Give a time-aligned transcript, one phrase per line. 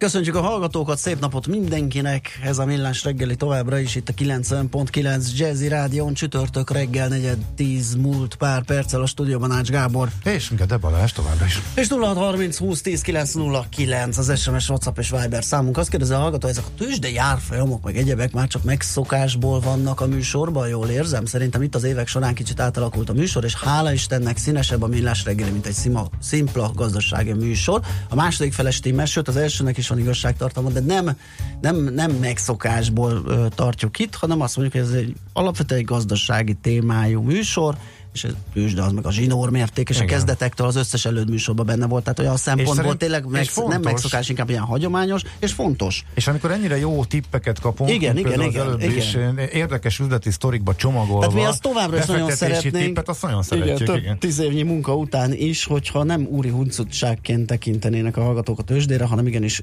[0.00, 2.38] Köszönjük a hallgatókat, szép napot mindenkinek!
[2.44, 7.94] Ez a Millás reggeli továbbra is itt a 90.9 Jazzy Rádion, csütörtök reggel negyed 10
[7.94, 10.08] múlt pár perccel a stúdióban Ács Gábor.
[10.24, 11.60] És Gede Balázs továbbra is.
[11.74, 15.76] És 0630 20 10 909 az SMS, WhatsApp és Viber számunk.
[15.78, 20.06] Azt kérdezi a hallgató, ezek a tőzsde járfolyamok, meg egyebek már csak megszokásból vannak a
[20.06, 21.24] műsorban, jól érzem.
[21.24, 25.24] Szerintem itt az évek során kicsit átalakult a műsor, és hála Istennek színesebb a Millás
[25.24, 27.80] reggeli, mint egy szima, szimpla gazdasági műsor.
[28.08, 31.16] A második feles tímes, sőt az elsőnek is van igazságtartalma, de nem,
[31.60, 36.54] nem, nem megszokásból ö, tartjuk itt, hanem azt mondjuk, hogy ez egy alapvetően egy gazdasági
[36.54, 37.76] témájú műsor,
[38.12, 40.08] és ez tőzsde az meg a zsinór mérték, és Igen.
[40.08, 43.82] a kezdetektől az összes elődműsorban benne volt, tehát olyan szempontból szerint, tényleg meg, fontos, nem
[43.82, 46.04] megszokás, inkább ilyen hagyományos, és fontos.
[46.14, 48.96] És amikor ennyire jó tippeket kapunk, igen, igen, igen, igen.
[48.96, 49.16] Is,
[49.52, 53.80] érdekes üzleti sztorikba csomagolva, tehát mi azt továbbra is nagyon szeretnénk, tippet, azt nagyon szeretjük,
[53.80, 54.18] igen, több igen.
[54.18, 59.26] tíz évnyi munka után is, hogyha nem úri huncutságként tekintenének a hallgatók a tőzsdére, hanem
[59.26, 59.62] igenis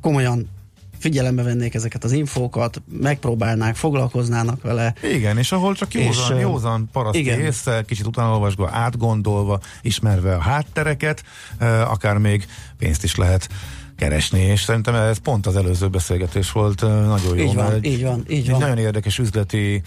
[0.00, 0.48] komolyan
[0.98, 4.94] figyelembe vennék ezeket az infókat, megpróbálnák, foglalkoznának vele.
[5.02, 7.40] Igen, és ahol csak józan, és, józan paraszti igen.
[7.40, 11.22] észre, kicsit utána olvasva, átgondolva, ismerve a háttereket,
[11.84, 12.46] akár még
[12.78, 13.48] pénzt is lehet
[13.96, 17.44] keresni, és szerintem ez pont az előző beszélgetés volt nagyon jó.
[17.44, 18.60] Így van, egy, így van, így van.
[18.60, 19.82] Nagyon érdekes üzleti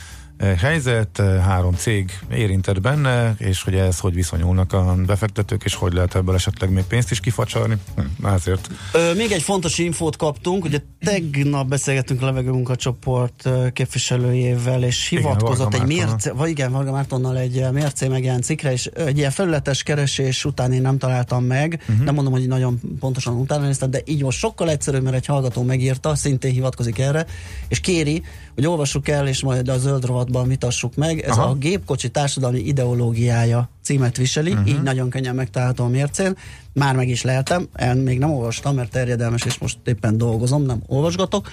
[0.58, 6.16] helyzet, három cég érintett benne, és hogy ez hogy viszonyulnak a befektetők, és hogy lehet
[6.16, 7.78] ebből esetleg még pénzt is kifacsarni.
[7.96, 8.70] Hm, ezért.
[8.94, 15.82] Ö, még egy fontos infót kaptunk, ugye tegnap beszélgettünk a levegőmunkacsoport képviselőjével, és hivatkozott igen,
[15.82, 20.46] egy mérce, vagy igen, Varga Mártonnal egy mércé megjelent cikkre, és egy ilyen felületes keresés
[20.46, 22.06] után én nem találtam meg, uh-huh.
[22.06, 25.64] nem mondom, hogy nagyon pontosan utána néztem, de így most sokkal egyszerűbb, mert egy hallgató
[25.64, 27.26] megírta, szintén hivatkozik erre,
[27.68, 28.24] és kéri,
[28.56, 31.20] hogy olvassuk el, és majd a zöld rovatban vitassuk meg.
[31.20, 31.50] Ez Aha.
[31.50, 34.70] a gépkocsi társadalmi ideológiája címet viseli, uh-huh.
[34.70, 36.38] így nagyon könnyen megtalálható a mércén.
[36.74, 40.82] Már meg is lehetem, el még nem olvastam, mert terjedelmes, és most éppen dolgozom, nem
[40.88, 41.50] olvasgatok,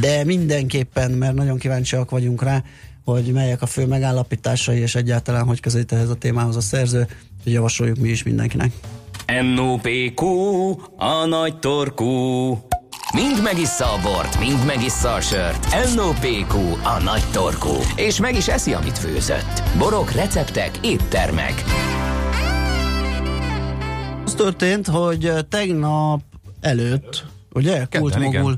[0.00, 2.62] de mindenképpen, mert nagyon kíváncsiak vagyunk rá,
[3.04, 7.06] hogy melyek a fő megállapításai, és egyáltalán hogy közelít ehhez a témához a szerző,
[7.42, 8.72] hogy javasoljuk mi is mindenkinek.
[9.54, 10.26] NOPQ,
[10.96, 12.58] a nagy torkú.
[13.14, 15.94] Mind megissza a bort, mind megissza a sört.
[15.94, 17.72] NOPQ, a nagy torkú.
[17.96, 19.62] És meg is eszi, amit főzött.
[19.78, 21.64] Borok, receptek, éttermek.
[24.24, 26.20] Az történt, hogy tegnap
[26.60, 28.56] előtt, ugye, Kultmogul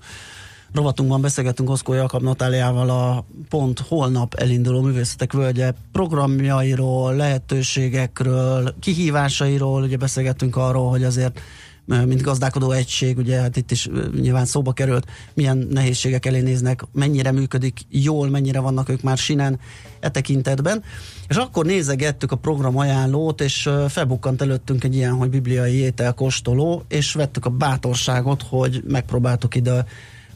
[0.72, 9.96] rovatunkban beszélgetünk Oszkó Jakab Natáliával a pont holnap elinduló művészetek völgye programjairól, lehetőségekről, kihívásairól, ugye
[9.96, 11.40] beszélgettünk arról, hogy azért
[11.86, 13.88] mint gazdálkodó egység, ugye hát itt is
[14.20, 19.60] nyilván szóba került, milyen nehézségek elé néznek, mennyire működik jól, mennyire vannak ők már sinen
[20.00, 20.82] e tekintetben.
[21.28, 26.84] És akkor nézegettük a program ajánlót, és felbukkant előttünk egy ilyen, hogy bibliai étel kóstoló,
[26.88, 29.84] és vettük a bátorságot, hogy megpróbáltuk ide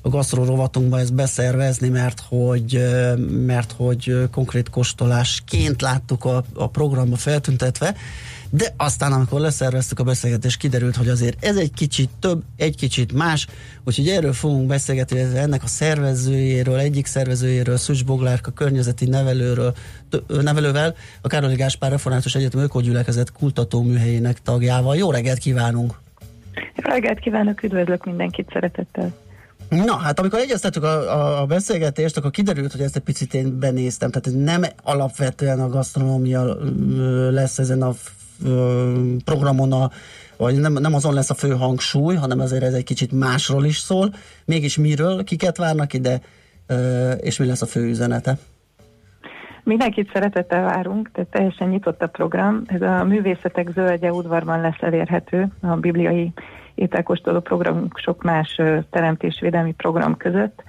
[0.02, 2.84] a gasztró rovatunkba ezt beszervezni, mert hogy,
[3.46, 7.96] mert hogy konkrét kóstolásként láttuk a, a programba feltüntetve,
[8.50, 13.12] de aztán, amikor leszerveztük a beszélgetést, kiderült, hogy azért ez egy kicsit több, egy kicsit
[13.12, 13.46] más,
[13.84, 19.74] úgyhogy erről fogunk beszélgetni, ennek a szervezőjéről, egyik szervezőjéről, Szücs Boglárka környezeti nevelőről,
[20.42, 23.32] nevelővel, a Károli Gáspár Református Egyetem Ökogyülekezet
[23.70, 24.96] műhelyének tagjával.
[24.96, 25.98] Jó reggelt kívánunk!
[26.54, 29.14] Jó reggelt kívánok, üdvözlök mindenkit szeretettel!
[29.68, 33.58] Na, hát amikor egyeztettük a, a, a beszélgetést, akkor kiderült, hogy ezt egy picit én
[33.58, 36.56] benéztem, tehát nem alapvetően a gasztronómia
[37.30, 37.94] lesz ezen a
[39.24, 39.90] programon a,
[40.36, 43.76] vagy nem, nem azon lesz a fő hangsúly, hanem azért ez egy kicsit másról is
[43.76, 44.12] szól.
[44.44, 46.20] Mégis miről, kiket várnak ide,
[47.20, 48.38] és mi lesz a fő üzenete?
[49.64, 52.62] Mindenkit szeretettel várunk, tehát teljesen nyitott a program.
[52.66, 56.32] Ez a művészetek zöldje udvarban lesz elérhető a bibliai
[56.74, 58.60] ételkóstoló programunk sok más
[58.90, 60.62] teremtésvédelmi program között,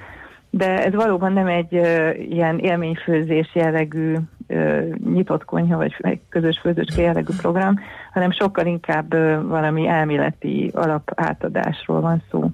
[0.50, 1.74] de ez valóban nem egy
[2.30, 4.16] ilyen élményfőzés jellegű
[5.14, 7.80] nyitott konyha, vagy egy közös főzőcske jellegű program,
[8.14, 9.14] hanem sokkal inkább
[9.48, 12.50] valami elméleti alapátadásról van szó.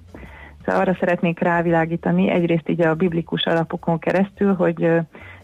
[0.66, 4.90] Szóval arra szeretnék rávilágítani, egyrészt így a biblikus alapokon keresztül, hogy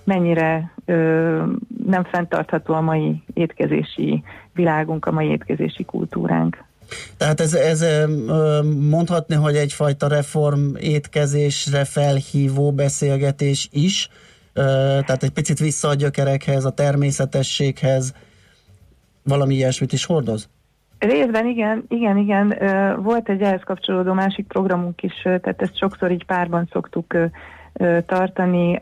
[0.03, 0.71] mennyire
[1.87, 4.23] nem fenntartható a mai étkezési
[4.53, 6.63] világunk, a mai étkezési kultúránk.
[7.17, 7.85] Tehát ez, ez
[8.89, 14.09] mondhatni, hogy egyfajta reform étkezésre felhívó beszélgetés is,
[14.53, 18.13] tehát egy picit vissza a gyökerekhez, a természetességhez,
[19.23, 20.49] valami ilyesmit is hordoz?
[20.99, 22.57] Részben igen, igen, igen.
[23.01, 27.17] Volt egy ehhez kapcsolódó másik programunk is, tehát ezt sokszor így párban szoktuk
[28.05, 28.79] tartani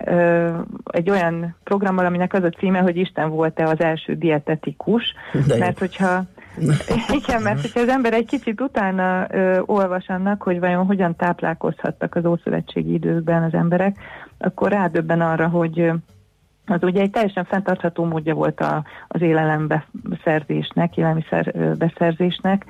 [0.92, 5.04] egy olyan programmal, aminek az a címe, hogy Isten volt-e az első dietetikus,
[5.58, 6.24] mert hogyha
[7.24, 12.16] igen, mert hogyha az ember egy kicsit utána ö, olvas annak, hogy vajon hogyan táplálkozhattak
[12.16, 13.98] az ószövetségi időkben az emberek,
[14.38, 15.92] akkor rádöbben arra, hogy
[16.66, 22.66] az ugye egy teljesen fenntartható módja volt a, az élelem beszerzésnek, élelmiszer beszerzésnek,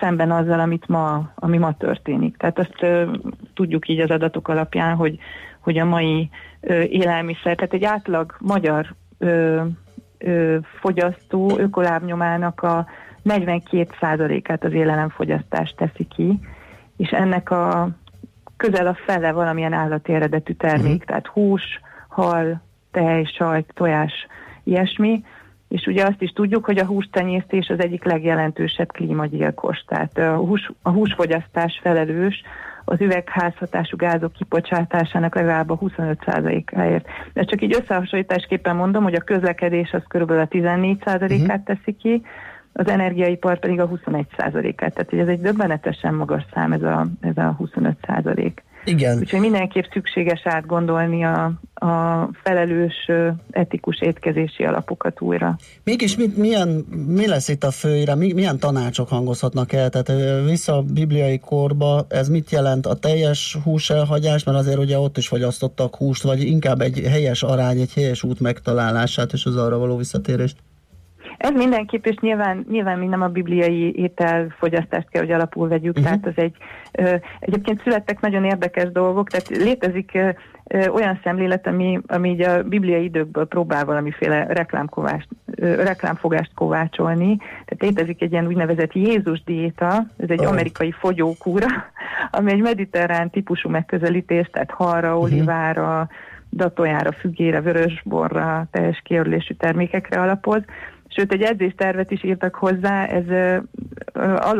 [0.00, 2.36] szemben azzal, amit ma, ami ma történik.
[2.36, 3.10] Tehát azt ö,
[3.54, 5.18] tudjuk így az adatok alapján, hogy,
[5.60, 6.30] hogy a mai
[6.60, 9.62] ö, élelmiszer, tehát egy átlag magyar ö,
[10.80, 12.86] fogyasztó ökolábnyomának a
[13.24, 16.38] 42%-át az élelemfogyasztás teszi ki,
[16.96, 17.88] és ennek a
[18.56, 21.04] közel a fele valamilyen állati eredetű termék, uh-huh.
[21.04, 24.12] tehát hús, hal, tej, sajt, tojás,
[24.64, 25.24] ilyesmi,
[25.68, 30.70] és ugye azt is tudjuk, hogy a hústenyésztés az egyik legjelentősebb klímagyilkos, tehát a, hús,
[30.82, 32.42] a húsfogyasztás felelős
[32.84, 37.06] az üvegházhatású gázok kibocsátásának legalább a 25%-áért.
[37.32, 41.62] De csak így összehasonlításképpen mondom, hogy a közlekedés az körülbelül a 14%-át uh-huh.
[41.64, 42.22] teszi ki,
[42.72, 44.94] az energiaipar pedig a 21%-át.
[44.94, 48.52] Tehát hogy ez egy döbbenetesen magas szám, ez a, ez a 25%.
[48.84, 49.18] Igen.
[49.18, 53.10] Úgyhogy mindenképp szükséges átgondolni a, a felelős
[53.50, 55.56] etikus étkezési alapokat újra.
[55.84, 56.68] Mégis mit, milyen,
[57.06, 59.90] mi lesz itt a főire, mi, milyen tanácsok hangozhatnak el?
[59.90, 65.16] Tehát vissza a bibliai korba, ez mit jelent a teljes húselhagyás, mert azért ugye ott
[65.16, 69.78] is fogyasztottak húst, vagy inkább egy helyes arány, egy helyes út megtalálását és az arra
[69.78, 70.56] való visszatérést?
[71.36, 76.04] Ez mindenképp, és nyilván, nyilván mi nem a bibliai ételfogyasztást kell, hogy alapul vegyük, uh-huh.
[76.04, 76.56] tehát az egy,
[76.92, 80.28] ö, egyébként születtek nagyon érdekes dolgok, tehát létezik ö,
[80.64, 87.36] ö, olyan szemlélet, ami, ami így a bibliai időkből próbál valamiféle reklámkovást, ö, reklámfogást kovácsolni,
[87.36, 90.50] tehát létezik egy ilyen úgynevezett Jézus diéta, ez egy oh.
[90.50, 91.66] amerikai fogyókúra,
[92.30, 95.22] ami egy mediterrán típusú megközelítés, tehát halra, uh-huh.
[95.22, 96.08] olivára,
[96.52, 100.62] datojára, fügére, vörösborra, teljes kiörülésű termékekre alapoz,
[101.16, 103.24] Sőt, egy edzéstervet is írtak hozzá, ez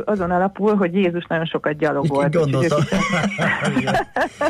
[0.04, 2.34] azon alapul, hogy Jézus nagyon sokat gyalogolt.
[2.34, 2.78] Gondoltam.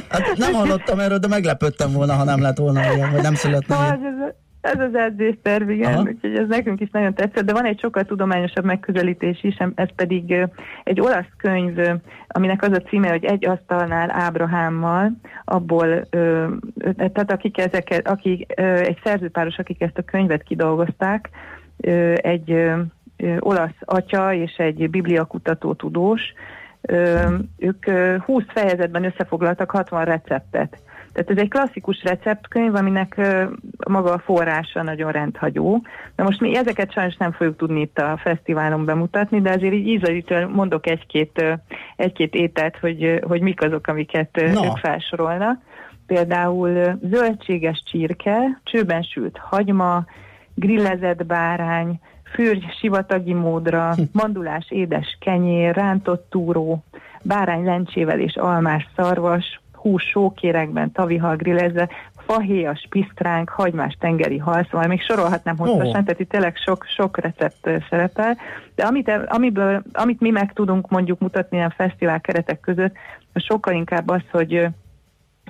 [0.08, 3.74] hát nem hallottam erről, de meglepődtem volna, ha nem lett volna ilyen, vagy nem születne
[3.76, 6.02] hát ez, ez az edzésterv, igen, Aha.
[6.02, 10.48] úgyhogy ez nekünk is nagyon tetszett, de van egy sokkal tudományosabb megközelítés is, ez pedig
[10.84, 11.78] egy olasz könyv,
[12.28, 15.12] aminek az a címe, hogy egy asztalnál Ábrahámmal,
[15.44, 16.08] abból,
[16.96, 21.30] tehát akik ezeket, akik, egy szerzőpáros, akik ezt a könyvet kidolgozták,
[22.16, 22.70] egy
[23.38, 26.22] olasz atya és egy bibliakutató tudós,
[27.58, 27.90] ők
[28.24, 30.78] 20 fejezetben összefoglaltak 60 receptet.
[31.12, 33.20] Tehát ez egy klasszikus receptkönyv, aminek
[33.88, 35.82] maga a forrása nagyon rendhagyó.
[36.16, 39.86] Na most mi ezeket sajnos nem fogjuk tudni itt a fesztiválon bemutatni, de azért így
[39.86, 41.44] ízelítően mondok egy-két,
[41.96, 44.64] egy-két ételt, hogy, hogy mik azok, amiket no.
[44.64, 45.62] ők felsorolnak.
[46.06, 50.04] Például zöldséges csirke, csőben sült hagyma,
[50.54, 52.00] grillezett bárány,
[52.34, 54.02] fürgy sivatagi módra, hm.
[54.12, 56.84] mandulás édes kenyér, rántott túró,
[57.22, 61.88] bárány lencsével és almás szarvas, hús sókérekben, tavihal grillezve,
[62.26, 66.04] fahéjas pisztránk, hagymás tengeri hal, szóval még sorolhatnám hosszasan, oh.
[66.04, 68.36] tehát itt tényleg sok, sok recept szerepel,
[68.74, 72.94] de amit, amiből, amit mi meg tudunk mondjuk mutatni a fesztivál keretek között,
[73.34, 74.68] sokkal inkább az, hogy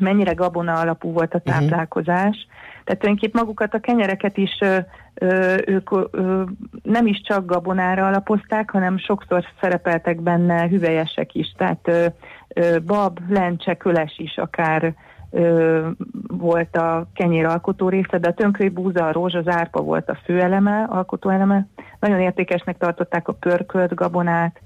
[0.01, 1.53] mennyire gabona alapú volt a mhm.
[1.53, 4.79] táplálkozás, uh-huh tehát tulajdonképpen magukat a kenyereket is ö,
[5.15, 6.43] ö, ők ö,
[6.83, 12.07] nem is csak gabonára alapozták, hanem sokszor szerepeltek benne hüvelyesek is, tehát ö,
[12.55, 14.95] ö, bab, lencse, köles is akár
[15.31, 15.89] ö,
[16.27, 20.19] volt a kenyér alkotó része, de a tönkré búza, a rózsa, az árpa volt a
[20.25, 21.67] főeleme, alkotóeleme.
[22.01, 24.61] Nagyon értékesnek tartották a pörkölt gabonát,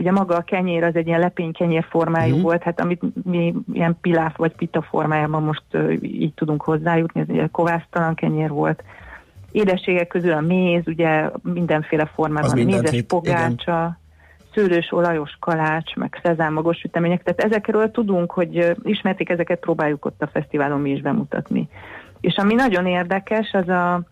[0.00, 2.40] Ugye maga a kenyér az egy ilyen lepénykenyér formájú mm.
[2.40, 5.62] volt, hát amit mi ilyen piláf vagy pita formájában most
[6.02, 8.82] így tudunk hozzájutni, ez ugye kovásztalan kenyér volt.
[9.52, 13.98] Édességek közül a méz, ugye mindenféle formában, mézes pogácsa, igen.
[14.54, 20.30] szőlős olajos kalács, meg szezámagos sütemények, tehát ezekről tudunk, hogy ismerték, ezeket próbáljuk ott a
[20.32, 21.68] fesztiválon mi is bemutatni.
[22.20, 24.02] És ami nagyon érdekes, az a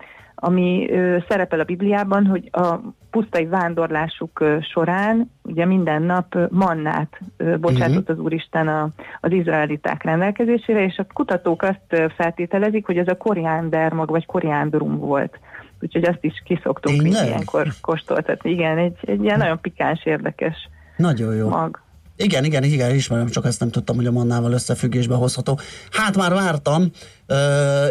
[0.40, 0.90] ami
[1.28, 2.78] szerepel a Bibliában, hogy a
[3.10, 7.20] pusztai vándorlásuk során ugye minden nap mannát
[7.60, 8.16] bocsátott uh-huh.
[8.16, 8.88] az Úristen a,
[9.20, 14.98] az izraeliták rendelkezésére, és a kutatók azt feltételezik, hogy ez a koriánder mag, vagy koriándrum
[14.98, 15.38] volt.
[15.80, 18.50] Úgyhogy azt is kiszoktunk ilyenkor kóstoltatni.
[18.50, 21.48] Igen, egy, egy ilyen nagyon pikáns, érdekes Nagyon jó.
[21.48, 21.82] mag.
[22.16, 25.58] Igen, igen, igen, ismerem, csak ezt nem tudtam, hogy a mannával összefüggésbe hozható.
[25.90, 26.82] Hát már vártam,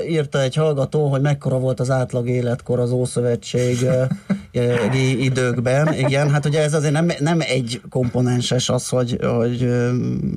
[0.07, 5.93] írta egy hallgató, hogy mekkora volt az átlag életkor az Ószövetség uh, időkben.
[5.93, 9.87] Igen, hát ugye ez azért nem, nem egy komponenses az, hogy, hogy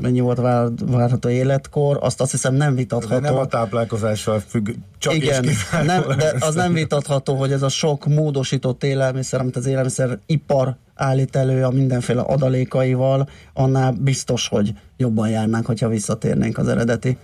[0.00, 3.21] mennyi volt vár, várható életkor, azt azt hiszem nem vitatható.
[3.21, 5.47] De nem a táplálkozással függ, csak Igen,
[5.85, 10.76] nem, de az nem vitatható, hogy ez a sok módosított élelmiszer, amit az élelmiszer ipar
[10.95, 17.19] állít elő a mindenféle adalékaival, annál biztos, hogy jobban járnánk, hogyha visszatérnénk az eredeti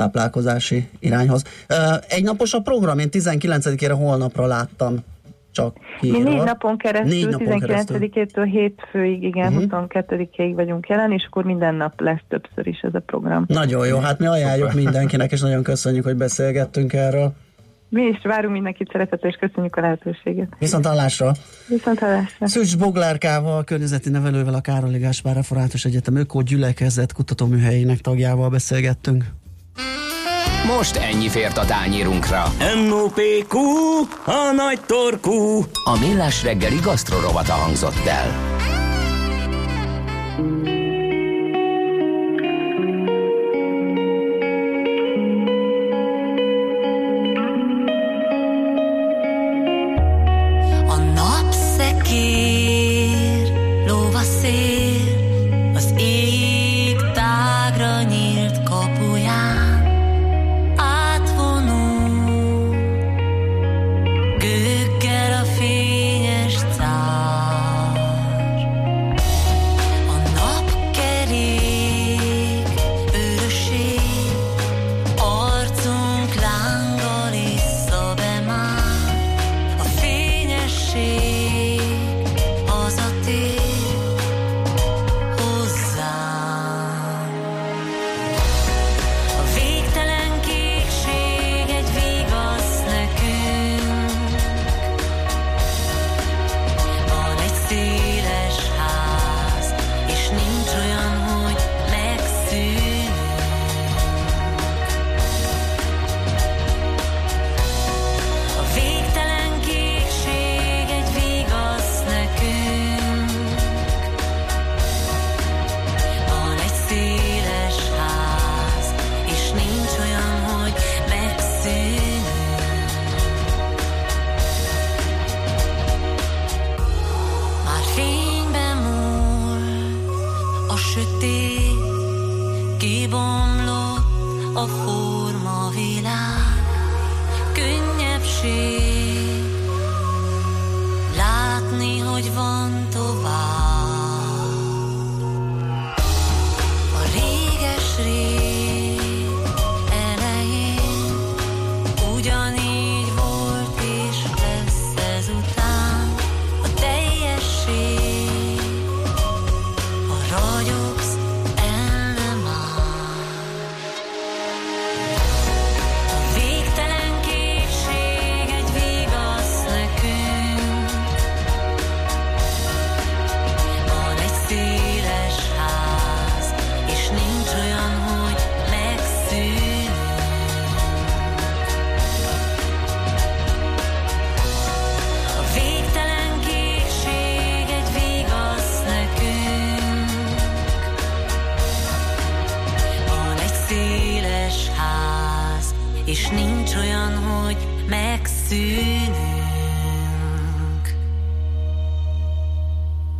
[0.00, 1.42] táplálkozási irányhoz.
[2.08, 4.96] Egy napos a program, én 19-ére holnapra láttam
[5.52, 9.84] csak Mi négy napon keresztül, négy napon 19-től hétfőig, igen, uh-huh.
[9.88, 13.44] 22-ig vagyunk jelen, és akkor minden nap lesz többször is ez a program.
[13.46, 17.32] Nagyon jó, hát mi ajánljuk mindenkinek, és nagyon köszönjük, hogy beszélgettünk erről.
[17.88, 20.48] Mi is várunk mindenkit szeretettel, és köszönjük a lehetőséget.
[20.58, 21.32] Viszont hallásra!
[21.68, 22.46] Viszont hallásra!
[22.46, 29.24] Szűcs Boglárkával, a környezeti nevelővel, a Károli Gáspár Református Egyetem Öko Gyülekezet kutatóműhelyének tagjával beszélgettünk.
[30.66, 32.52] Most ennyi fért a tányírunkra.
[32.86, 33.58] M.O.P.Q.
[34.24, 35.64] A nagy torkú.
[35.84, 38.59] A millás reggeli gasztrorovata hangzott el.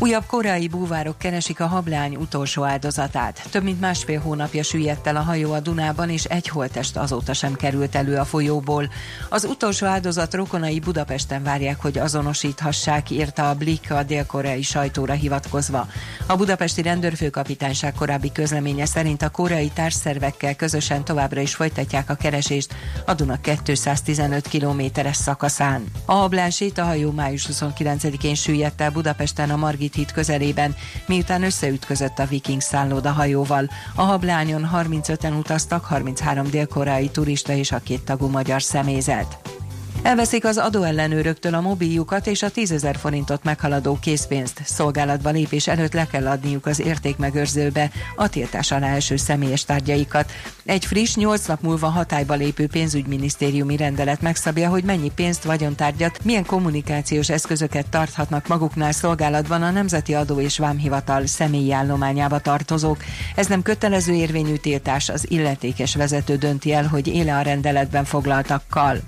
[0.00, 3.42] Újabb korai búvárok keresik a hablány utolsó áldozatát.
[3.50, 7.54] Több mint másfél hónapja süllyedt el a hajó a Dunában, és egy holtest azóta sem
[7.54, 8.88] került elő a folyóból.
[9.28, 15.86] Az utolsó áldozat rokonai Budapesten várják, hogy azonosíthassák, írta a Blik a dél-koreai sajtóra hivatkozva.
[16.26, 22.74] A budapesti rendőrfőkapitányság korábbi közleménye szerint a koreai társszervekkel közösen továbbra is folytatják a keresést
[23.06, 25.84] a Duna 215 kilométeres szakaszán.
[26.04, 30.74] A hablásét a hajó május 29-én süllyedt el Budapesten a Margit Margit híd közelében,
[31.06, 33.70] miután összeütközött a Viking szálloda hajóval.
[33.94, 39.57] A hablányon 35-en utaztak, 33 dél-koreai turista és a két tagú magyar személyzet.
[40.02, 44.60] Elveszik az adóellenőröktől a mobiljukat és a 10 ezer forintot meghaladó készpénzt.
[44.64, 50.32] Szolgálatba lépés előtt le kell adniuk az értékmegőrzőbe a tiltás alá eső személyes tárgyaikat.
[50.64, 56.46] Egy friss, 8 nap múlva hatályba lépő pénzügyminisztériumi rendelet megszabja, hogy mennyi pénzt, vagyontárgyat, milyen
[56.46, 62.98] kommunikációs eszközöket tarthatnak maguknál szolgálatban a Nemzeti Adó és Vámhivatal személyi állományába tartozók.
[63.34, 69.00] Ez nem kötelező érvényű tiltás, az illetékes vezető dönti el, hogy éle a rendeletben foglaltakkal.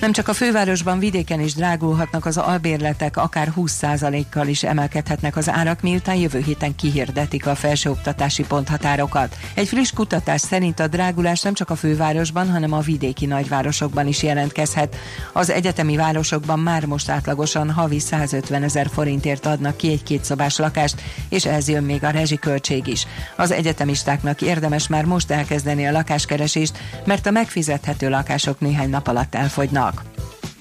[0.00, 5.80] Nem csak a fővárosban, vidéken is drágulhatnak az albérletek, akár 20%-kal is emelkedhetnek az árak,
[5.80, 9.36] miután jövő héten kihirdetik a felsőoktatási ponthatárokat.
[9.54, 14.22] Egy friss kutatás szerint a drágulás nem csak a fővárosban, hanem a vidéki nagyvárosokban is
[14.22, 14.96] jelentkezhet.
[15.32, 21.02] Az egyetemi városokban már most átlagosan havi 150 ezer forintért adnak ki egy kétszobás lakást,
[21.28, 23.06] és ez jön még a rezsiköltség is.
[23.36, 29.34] Az egyetemistáknak érdemes már most elkezdeni a lakáskeresést, mert a megfizethető lakások néhány nap alatt
[29.34, 29.85] elfogynak.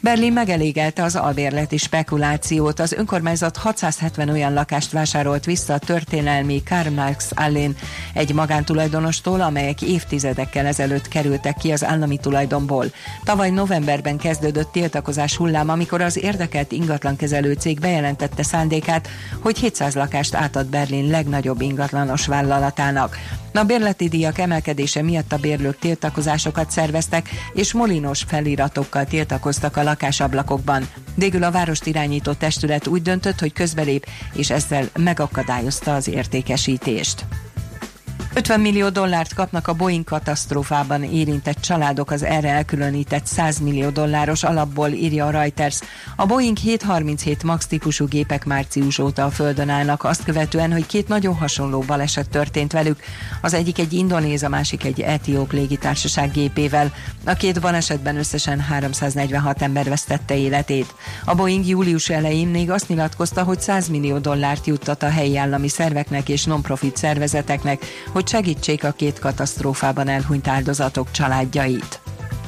[0.06, 2.80] Berlin megelégelte az albérleti spekulációt.
[2.80, 7.76] Az önkormányzat 670 olyan lakást vásárolt vissza a történelmi Karl Marx Allén
[8.14, 12.86] egy magántulajdonostól, amelyek évtizedekkel ezelőtt kerültek ki az állami tulajdonból.
[13.24, 19.08] Tavaly novemberben kezdődött tiltakozás hullám, amikor az érdekelt ingatlankezelő cég bejelentette szándékát,
[19.42, 23.18] hogy 700 lakást átad Berlin legnagyobb ingatlanos vállalatának.
[23.56, 30.88] A bérleti díjak emelkedése miatt a bérlők tiltakozásokat szerveztek, és molinos feliratokkal tiltakoztak a lakásablakokban.
[31.16, 37.26] Végül a várost irányító testület úgy döntött, hogy közbelép, és ezzel megakadályozta az értékesítést.
[38.38, 44.44] 50 millió dollárt kapnak a Boeing katasztrófában érintett családok az erre elkülönített 100 millió dolláros
[44.44, 45.80] alapból, írja a Reuters.
[46.16, 51.08] A Boeing 737 MAX típusú gépek március óta a földön állnak, azt követően, hogy két
[51.08, 53.00] nagyon hasonló baleset történt velük.
[53.42, 56.94] Az egyik egy indonéz, a másik egy etióp légitársaság gépével.
[57.26, 60.96] A két balesetben összesen 346 ember vesztette életét.
[61.26, 65.68] A Boeing július elején még azt nyilatkozta, hogy 100 millió dollárt juttat a helyi állami
[65.68, 72.00] szerveknek és non-profit szervezeteknek, hogy hogy segítsék a két katasztrófában elhunyt áldozatok családjait.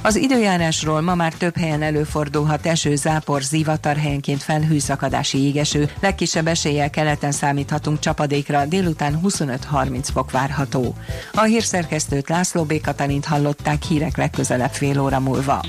[0.02, 5.90] Az időjárásról ma már több helyen előfordulhat eső, zápor, zivatar helyenként felhőszakadási égeső.
[6.00, 10.96] Legkisebb eséllyel keleten számíthatunk csapadékra, délután 25-30 fok várható.
[11.34, 12.82] A hírszerkesztőt László B.
[12.82, 15.62] Katalint hallották hírek legközelebb fél óra múlva.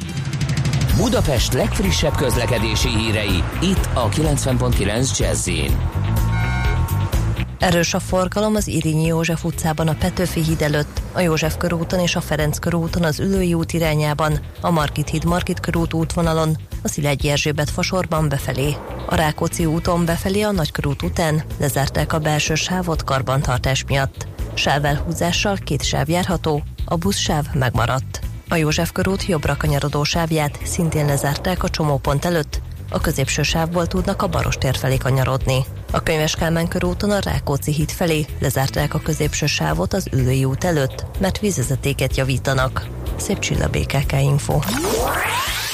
[0.97, 5.49] Budapest legfrissebb közlekedési hírei, itt a 90.9 jazz
[7.59, 12.17] Erős a forgalom az Irinyi József utcában a Petőfi híd előtt, a József körúton és
[12.17, 17.29] a Ferenc körúton az Ülői út irányában, a Margit híd Margit körút útvonalon, a Szilágyi
[17.29, 18.77] Erzsébet fasorban befelé.
[19.07, 24.27] A Rákóczi úton befelé a Nagykörút után lezárták a belső sávot karbantartás miatt.
[24.55, 28.21] Sávelhúzással két sáv járható, a buszsáv megmaradt.
[28.49, 34.23] A József körút jobbra kanyarodó sávját szintén lezárták a csomópont előtt, a középső sávból tudnak
[34.23, 35.65] a Barostér felé kanyarodni.
[35.93, 40.65] A Könyves Kálmán körúton a Rákóczi híd felé lezárták a középső sávot az Ülői út
[40.65, 42.87] előtt, mert vízvezetéket javítanak.
[43.17, 44.59] Szép csilla BKK Info.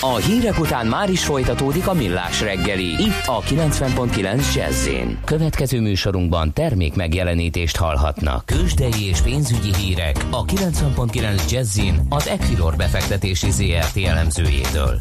[0.01, 4.89] A hírek után már is folytatódik a millás reggeli, itt a 90.9 jazz
[5.25, 8.47] Következő műsorunkban termék megjelenítést hallhatnak.
[8.47, 15.01] Kősdei és pénzügyi hírek a 90.9 jazz az Equilor befektetési ZRT elemzőjétől.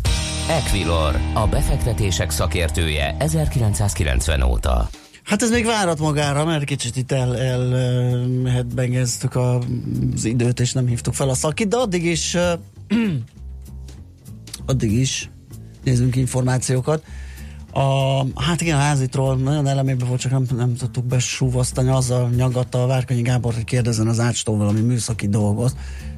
[0.50, 4.90] Equilor, a befektetések szakértője 1990 óta.
[5.24, 9.62] Hát ez még várat magára, mert kicsit itt el, el el
[10.16, 12.38] az időt, és nem hívtuk fel a szakit, de addig is
[14.66, 15.30] addig is
[15.84, 17.04] nézzünk információkat.
[17.72, 22.84] A, hát igen, a házitról nagyon elemében volt, csak nem, nem tudtuk besúvasztani, azzal nyagatta
[22.84, 25.76] a Várkanyi Gábor, hogy kérdezzen az ácstól valami műszaki dolgot.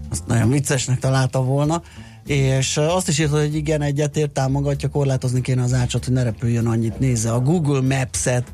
[0.09, 1.81] Azt nagyon viccesnek találta volna.
[2.25, 6.67] És azt is írta, hogy igen, egyetért támogatja, korlátozni kéne az ácsot, hogy ne repüljön
[6.67, 8.51] annyit, nézze a Google Maps-et.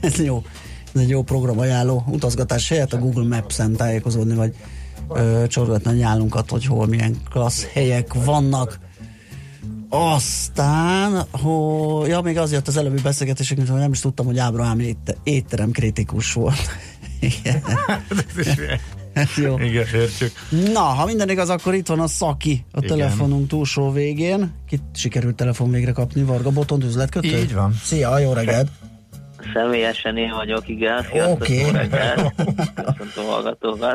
[0.00, 0.42] Ez jó.
[0.94, 2.04] Ez egy jó programajánló.
[2.06, 4.54] Utazgatás helyett a Google Maps-en tájékozódni, vagy
[5.08, 8.78] ö, csorgatni a nyálunkat, hogy hol milyen klassz helyek vannak.
[9.88, 14.80] Aztán, hogy ja, még az jött az előbbi beszélgetések, hogy nem is tudtam, hogy Ábrahám
[14.80, 16.58] étte, étterem kritikus volt.
[17.20, 17.62] Igen.
[19.36, 19.58] Jó.
[19.58, 20.32] Igen, értjük.
[20.72, 22.96] Na, ha minden igaz, akkor itt van a Szaki a Igen.
[22.96, 24.52] telefonunk túlsó végén.
[24.68, 26.22] Kit sikerült telefon végre kapni?
[26.22, 27.38] Varga Botont üzletkötő?
[27.38, 27.74] Így van.
[27.82, 28.68] Szia, jó reggelt!
[29.54, 31.04] Személyesen én vagyok, igen.
[31.28, 31.64] Oké.
[31.64, 31.88] Okay.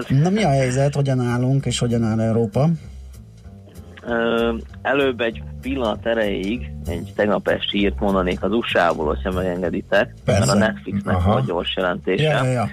[0.23, 2.69] Na mi a helyzet, hogyan állunk, és hogyan áll Európa?
[4.07, 10.39] Ö, előbb egy pillanat erejéig egy tegnap esti írt mondanék az USA-ból, hogyha megengeditek, Persze.
[10.39, 11.33] mert a Netflixnek Aha.
[11.33, 12.23] a gyors jelentése.
[12.23, 12.69] Ja, ja, ja.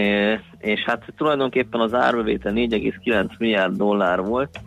[0.00, 4.60] É, és hát tulajdonképpen az árbevétel 4,9 milliárd dollár volt,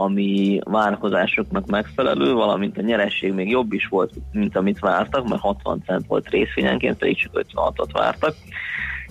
[0.00, 5.82] ami várakozásoknak megfelelő, valamint a nyeresség még jobb is volt, mint amit vártak, mert 60
[5.86, 8.34] cent volt részvényenként, pedig csak 56-ot vártak.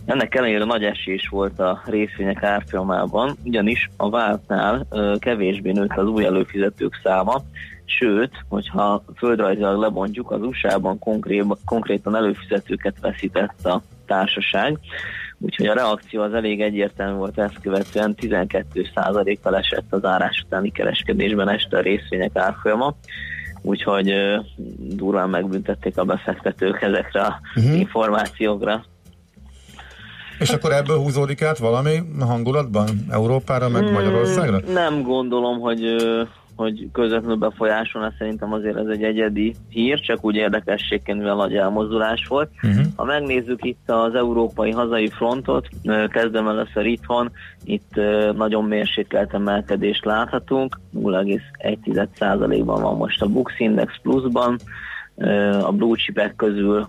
[0.05, 4.87] Ennek ellenére nagy esés volt a részvények árfolyamában, ugyanis a váltnál
[5.19, 7.41] kevésbé nőtt az új előfizetők száma,
[7.85, 14.79] sőt, hogyha földrajzilag lebontjuk, az USA-ban konkrét, konkrétan előfizetőket veszített a társaság,
[15.39, 21.49] úgyhogy a reakció az elég egyértelmű volt ezt követően, 12%-kal esett az árás utáni kereskedésben
[21.49, 22.95] este a részvények árfolyama,
[23.61, 24.13] úgyhogy
[24.77, 27.79] durván megbüntették a befektetők ezekre a uh-huh.
[27.79, 28.83] információkra.
[30.39, 34.59] És akkor ebből húzódik át valami hangulatban Európára, meg hmm, Magyarországra?
[34.73, 35.95] Nem gondolom, hogy
[36.57, 42.25] hogy közvetlenül befolyásolna, szerintem azért ez egy egyedi hír, csak úgy érdekességként, mivel nagy elmozdulás
[42.27, 42.49] volt.
[42.63, 42.85] Uh-huh.
[42.95, 45.67] Ha megnézzük itt az európai hazai frontot,
[46.09, 47.31] kezdem először itthon,
[47.63, 47.91] itt
[48.35, 54.57] nagyon mérsékelt emelkedést láthatunk, 0,1%-ban van most a Bux Index pluszban,
[55.61, 56.87] a blue chipek közül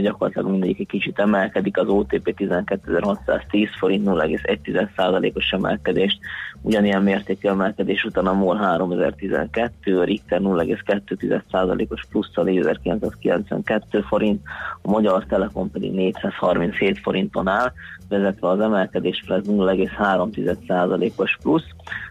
[0.00, 6.18] gyakorlatilag mindegyik egy kicsit emelkedik, az OTP 12.610 forint 0,1%-os emelkedést,
[6.62, 14.42] ugyanilyen mértékű emelkedés után a MOL 3012, a Richter 0,2%-os plusz a 1992 forint,
[14.82, 17.72] a Magyar Telekom pedig 437 forinton áll,
[18.08, 21.66] vezetve az emelkedés fel 0,3%-os plusz,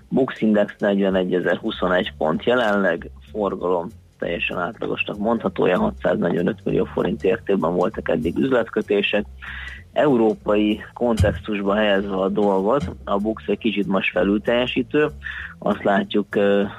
[0.09, 8.37] Bux Index 41.021 pont jelenleg, forgalom teljesen átlagosnak mondható, 645 millió forint értében voltak eddig
[8.37, 9.25] üzletkötések.
[9.93, 15.07] Európai kontextusba helyezve a dolgot, a Bux egy kicsit most felül teljesítő,
[15.59, 16.27] azt látjuk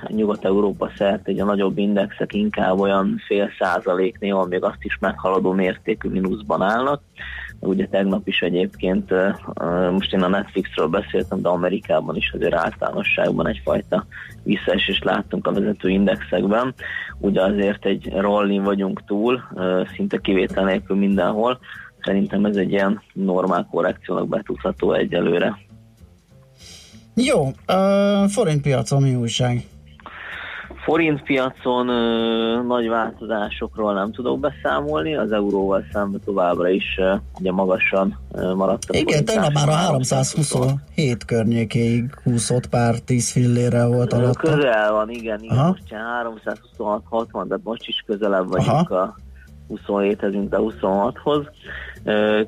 [0.06, 6.08] Nyugat-Európa szerte, hogy a nagyobb indexek inkább olyan fél százaléknél, még azt is meghaladó mértékű
[6.08, 7.02] mínuszban állnak.
[7.60, 9.10] Ugye tegnap is egyébként,
[9.90, 14.06] most én a Netflixről beszéltem, de Amerikában is azért általánosságban egyfajta
[14.42, 16.74] visszaesést láttunk a vezető indexekben.
[17.18, 19.42] Ugye azért egy rollin vagyunk túl,
[19.94, 21.58] szinte kivétel nélkül mindenhol.
[22.02, 25.58] Szerintem ez egy ilyen normál korrekciónak betudható egyelőre.
[27.14, 29.66] Jó, uh, forintpiacon mi újság?
[30.88, 38.18] Forintpiacon ö, nagy változásokról nem tudok beszámolni, az euróval szemben továbbra is ö, ugye magasan
[38.32, 44.36] ö, maradt a Igen, tegnap már a 327 környékéig húszott pár tíz fillére volt alatt.
[44.36, 45.68] Közel van, igen, igen Aha.
[45.68, 45.82] most
[46.78, 49.00] 326-60, de most is közelebb vagyunk Aha.
[49.00, 49.14] a
[49.68, 51.46] 27-hez, mint a 26-hoz.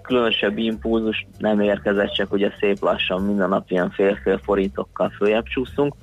[0.02, 5.94] Különösebb impulzus nem érkezett, csak ugye szép lassan minden nap ilyen fél-fél forintokkal följebb csúszunk.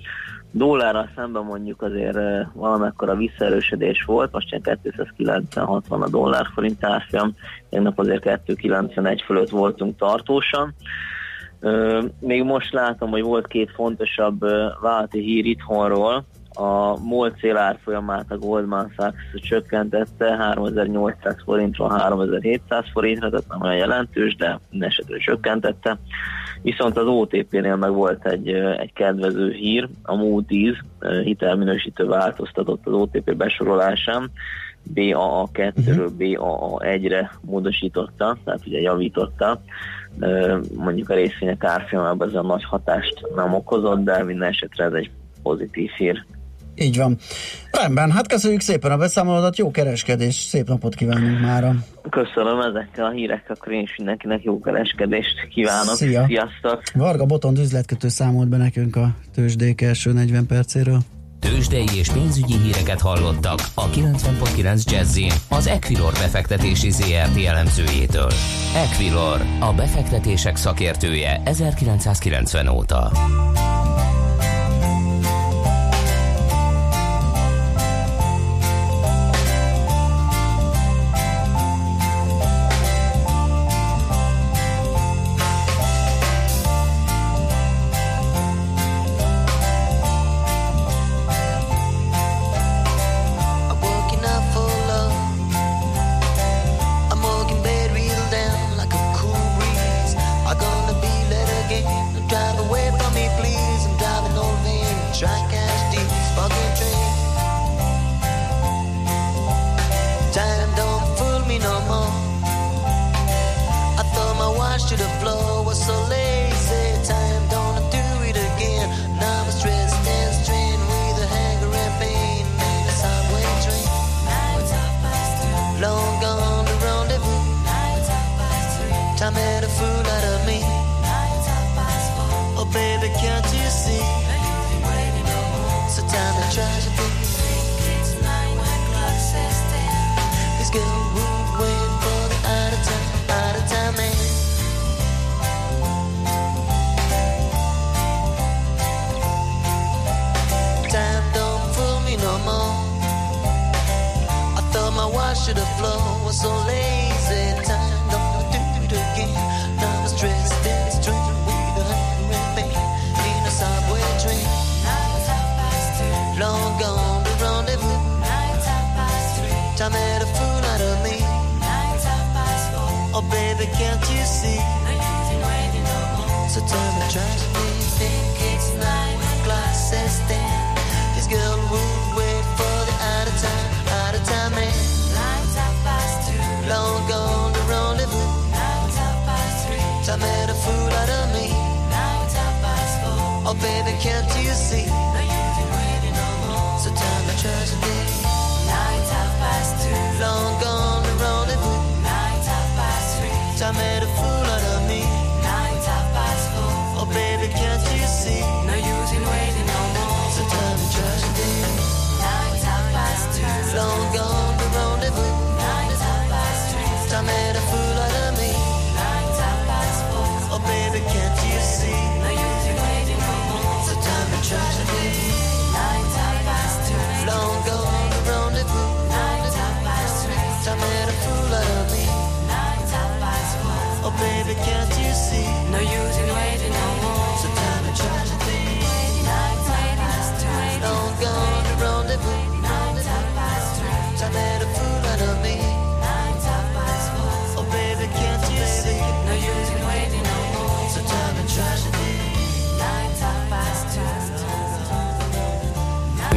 [0.51, 2.17] Dollárral szemben mondjuk azért
[2.53, 7.35] valamekkora visszaerősödés volt, most ilyen 290-60 a dollár forint árfolyam,
[7.69, 10.75] tegnap azért 291 fölött voltunk tartósan.
[12.19, 14.39] Még most látom, hogy volt két fontosabb
[14.81, 16.25] válti hír itthonról,
[16.57, 24.35] a MOL célárfolyamát a Goldman Sachs csökkentette 3800 forintról 3700 forintra, tehát nem olyan jelentős,
[24.35, 25.97] de esetre csökkentette.
[26.61, 30.77] Viszont az OTP-nél meg volt egy, egy kedvező hír, a Moody's
[31.23, 34.31] hitelminősítő változtatott az OTP besorolásán,
[34.93, 39.61] BAA2-ről BAA1-re módosította, tehát ugye javította.
[40.75, 45.11] Mondjuk a részvények árfolyamában ez a nagy hatást nem okozott, de minden esetre ez egy
[45.43, 46.25] pozitív hír.
[46.79, 47.17] Így van.
[47.71, 51.75] Rendben, hát köszönjük szépen a beszámolódat, jó kereskedés, szép napot kívánunk mára.
[52.09, 55.95] Köszönöm ezekkel a hírekkel, akkor én is mindenkinek jó kereskedést kívánok.
[55.95, 56.25] Szia.
[56.25, 56.81] Sziasztok!
[56.93, 60.99] Varga Botond üzletkötő számolt be nekünk a tőzsdék első 40 percéről.
[61.39, 68.31] Tőzsdei és pénzügyi híreket hallottak a 90.9 jazz az Equilor befektetési ZRT elemzőjétől.
[68.75, 73.11] Equilor, a befektetések szakértője 1990 óta.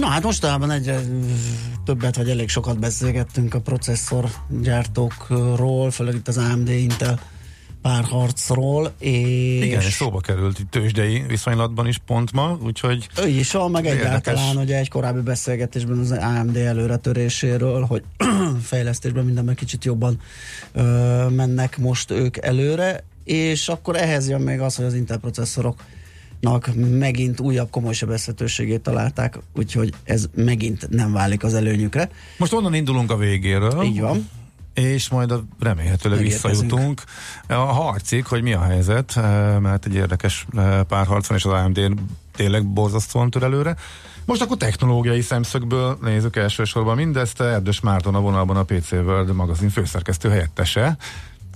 [0.00, 1.00] Na hát mostanában egyre
[1.84, 7.20] többet vagy elég sokat beszélgettünk a processzorgyártókról, főleg itt az AMD Intel
[7.82, 9.64] párharcról, és...
[9.64, 13.08] Igen, és szóba került tőzsdei viszonylatban is pont ma, úgyhogy...
[13.22, 14.06] Ő is van, meg érdekes.
[14.06, 18.02] egyáltalán ugye egy korábbi beszélgetésben az AMD előretöréséről, hogy
[18.62, 20.20] fejlesztésben mindenben kicsit jobban
[20.72, 25.82] ö, mennek most ők előre, és akkor ehhez jön még az, hogy az Intel processzorok
[26.74, 32.10] megint újabb komoly sebezhetőségét találták, úgyhogy ez megint nem válik az előnyükre.
[32.38, 33.82] Most onnan indulunk a végéről.
[33.82, 34.28] Így van.
[34.74, 37.02] És majd a remélhetőleg visszajutunk
[37.48, 39.14] a harcig, hogy mi a helyzet,
[39.60, 40.46] mert egy érdekes
[40.88, 41.80] párharc van, és az AMD
[42.36, 43.76] tényleg borzasztóan tör előre.
[44.24, 47.40] Most akkor technológiai szemszögből nézzük elsősorban mindezt.
[47.40, 50.96] Erdős Márton a vonalban a PC World magazin főszerkesztő helyettese.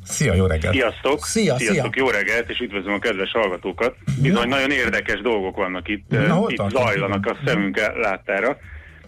[0.08, 0.74] Szia, jó reggelt!
[0.74, 1.24] Sziasztok!
[1.24, 2.04] Szia, Sziasztok, szia.
[2.04, 3.94] jó reggelt, és üdvözlöm a kedves hallgatókat.
[4.22, 6.70] Bizony, nagyon érdekes dolgok vannak itt, Na, itt tartunk?
[6.70, 8.56] zajlanak a szemünk láttára.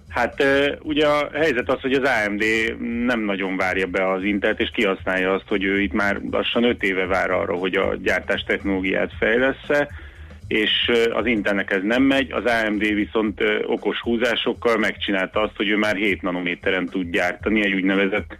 [0.08, 0.44] Hát
[0.82, 2.44] ugye a helyzet az, hogy az AMD
[3.06, 6.82] nem nagyon várja be az Intelt, és kihasználja azt, hogy ő itt már lassan 5
[6.82, 9.86] éve vár arra, hogy a gyártás technológiát fejlesz
[10.50, 15.76] és az Intelnek ez nem megy, az AMD viszont okos húzásokkal megcsinálta azt, hogy ő
[15.76, 18.36] már 7 nanométeren tud gyártani egy úgynevezett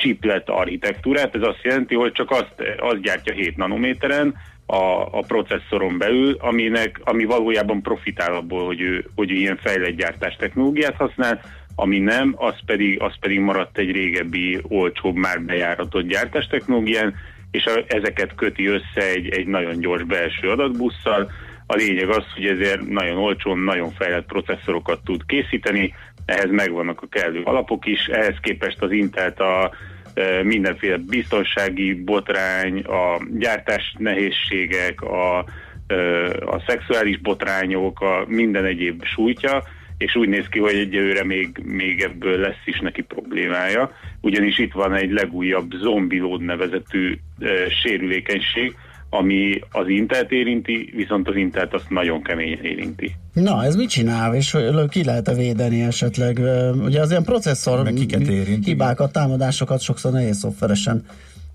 [0.00, 4.34] chiplet architektúrát, ez azt jelenti, hogy csak azt, azt gyártja 7 nanométeren
[4.66, 9.96] a, a processzoron belül, aminek, ami valójában profitál abból, hogy ő, hogy ő ilyen fejlett
[9.96, 11.40] gyártás technológiát használ,
[11.74, 17.14] ami nem, az pedig, az pedig maradt egy régebbi, olcsóbb, már bejáratott gyártás technológián,
[17.50, 21.30] és a, ezeket köti össze egy, egy nagyon gyors belső adatbusszal.
[21.66, 27.06] A lényeg az, hogy ezért nagyon olcsón, nagyon fejlett processzorokat tud készíteni, ehhez megvannak a
[27.06, 29.70] kellő alapok is, ehhez képest az Intelt a
[30.14, 35.44] e, mindenféle biztonsági botrány, a gyártás nehézségek, a,
[35.86, 35.94] e,
[36.30, 39.62] a szexuális botrányok, a minden egyéb sújtja,
[39.98, 44.72] és úgy néz ki, hogy egyelőre még, még ebből lesz is neki problémája, ugyanis itt
[44.72, 47.46] van egy legújabb zombilód nevezetű e,
[47.82, 48.74] sérülékenység,
[49.10, 53.14] ami az Intelt érinti, viszont az Intelt azt nagyon keményen érinti.
[53.32, 56.40] Na, ez mit csinál, és hogy ki lehet-e védeni esetleg?
[56.84, 57.92] Ugye az ilyen processzor
[58.28, 61.04] érint, hibákat, támadásokat sokszor nehéz szoftveresen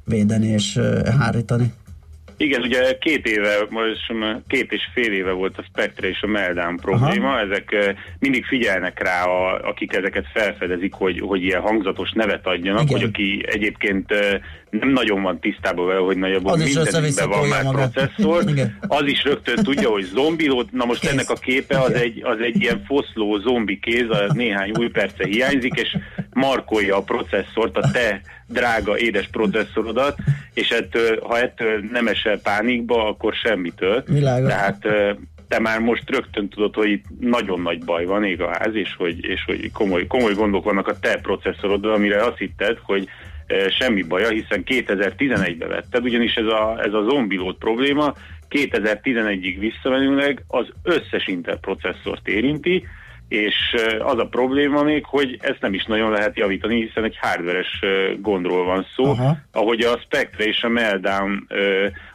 [0.06, 0.80] védeni és
[1.20, 1.74] hárítani.
[2.38, 4.14] Igen, ugye két éve, most
[4.48, 7.40] két és fél éve volt a Spectre és a Meltdown probléma, Aha.
[7.40, 13.00] ezek mindig figyelnek rá, a, akik ezeket felfedezik, hogy, hogy ilyen hangzatos nevet adjanak, Igen.
[13.00, 14.14] hogy aki egyébként
[14.70, 17.92] nem nagyon van tisztában vele, hogy nagyjából mindenben van már magát.
[17.92, 18.44] processzor,
[18.88, 21.12] az is rögtön tudja, hogy zombilót, na most Kész.
[21.12, 25.26] ennek a képe az egy, az egy ilyen foszló zombi kéz, a néhány új perce
[25.26, 25.98] hiányzik, és
[26.36, 30.18] markolja a processzort, a te drága, édes processzorodat,
[30.54, 34.04] és ettől, ha ettől nem esel pánikba, akkor semmitől.
[34.08, 34.50] Világos.
[34.50, 34.88] Tehát
[35.48, 38.96] te már most rögtön tudod, hogy itt nagyon nagy baj van, ég a ház, és
[38.98, 43.08] hogy, és hogy komoly, komoly gondok vannak a te processzoroddal, amire azt hitted, hogy
[43.80, 48.14] semmi baja, hiszen 2011-ben vetted, ugyanis ez a, ez a zombilót probléma
[48.50, 52.84] 2011-ig visszamenőleg az összes Intel processzort érinti,
[53.28, 53.56] és
[54.00, 57.80] az a probléma még, hogy ezt nem is nagyon lehet javítani, hiszen egy hardveres
[58.22, 59.38] gondról van szó, Aha.
[59.52, 61.48] ahogy a Spectre és a Meltdown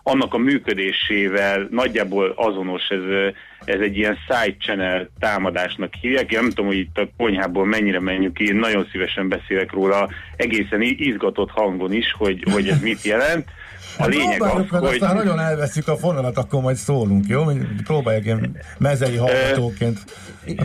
[0.02, 3.32] annak a működésével nagyjából azonos, ez,
[3.64, 6.32] ez egy ilyen side channel támadásnak hívják.
[6.32, 10.08] Én nem tudom, hogy itt a konyhából mennyire menjünk ki, én nagyon szívesen beszélek róla
[10.36, 13.48] egészen izgatott hangon is, hogy, hogy ez mit jelent.
[14.00, 14.94] A lényeg az, meg, hogy...
[14.94, 17.44] Aztán nagyon elveszik a fonalat, akkor majd szólunk, jó?
[17.84, 19.98] Próbáljuk ilyen mezei hallgatóként.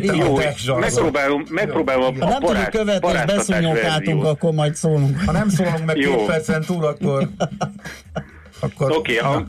[0.02, 0.38] Jó,
[0.80, 5.22] megpróbálom, megpróbálom ha nem tudjuk követni, és beszúnyogáltunk, akkor majd szólunk.
[5.26, 7.30] Ha nem szólunk meg két percen túl, akkor...
[8.60, 9.42] akkor Oké, okay,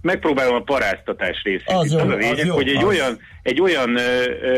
[0.00, 1.70] megpróbálom a paráztatás részét.
[1.70, 2.84] Az, jó, az a lényeg, az jó, hogy egy az.
[2.84, 3.98] olyan, egy olyan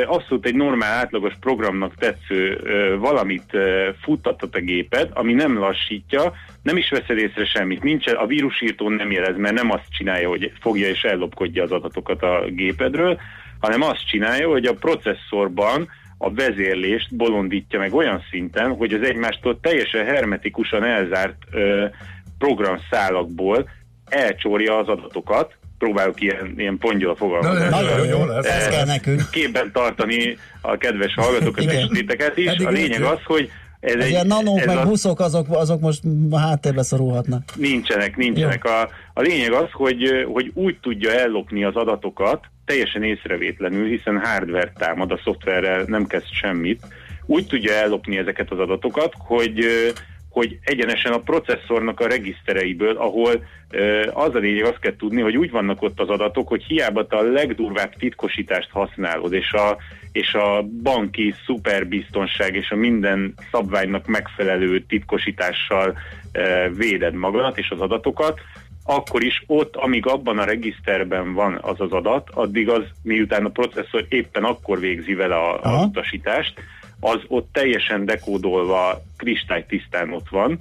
[0.06, 2.60] abszolút egy normál, átlagos programnak tetsző
[2.98, 3.56] valamit
[4.02, 7.82] futtattat a géped, ami nem lassítja, nem is veszed észre semmit.
[7.82, 12.22] Nincs, a vírusírtó nem jelez, mert nem azt csinálja, hogy fogja és ellopkodja az adatokat
[12.22, 13.20] a gépedről,
[13.60, 19.60] hanem azt csinálja, hogy a processzorban a vezérlést bolondítja meg olyan szinten, hogy az egymástól
[19.60, 21.86] teljesen hermetikusan elzárt ö,
[22.38, 23.68] programszálakból
[24.10, 27.68] elcsórja az adatokat, próbáljuk ilyen, ilyen pongyol fogalmazni.
[27.68, 28.46] Nagyon jó lesz.
[28.46, 29.30] Ez kell nekünk.
[29.30, 32.46] Képben tartani a kedves hallgatókat és titeket is.
[32.46, 34.84] Eddig a lényeg az, hogy ez, ez egy, ilyen nanók ez meg a...
[34.84, 36.02] buszok, azok, azok most
[36.36, 37.42] háttérbe szorulhatnak.
[37.56, 38.64] Nincsenek, nincsenek.
[38.64, 44.72] A, a lényeg az, hogy, hogy úgy tudja ellopni az adatokat, teljesen észrevétlenül, hiszen hardware
[44.78, 46.86] támad, a szoftverrel nem kezd semmit,
[47.26, 49.64] úgy tudja ellopni ezeket az adatokat, hogy
[50.30, 53.44] hogy egyenesen a processzornak a regisztereiből, ahol
[54.12, 57.16] az a lényeg, azt kell tudni, hogy úgy vannak ott az adatok, hogy hiába te
[57.16, 59.76] a legdurvább titkosítást használod, és a,
[60.12, 65.98] és a banki szuperbiztonság és a minden szabványnak megfelelő titkosítással
[66.76, 68.40] véded magadat és az adatokat,
[68.84, 73.48] akkor is ott, amíg abban a regiszterben van az az adat, addig az, miután a
[73.48, 76.54] processzor éppen akkor végzi vele a, a utasítást,
[77.00, 80.58] az ott teljesen dekódolva kristálytisztán ott van,